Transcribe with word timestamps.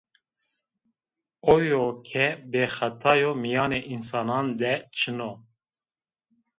Oyo 1.53 1.83
ke 2.07 2.25
bêxeta 2.51 3.11
yo, 3.21 3.31
mîyanê 3.41 3.79
însanan 3.93 4.45
de 4.59 4.73
çin 4.97 5.17
o 5.29 5.31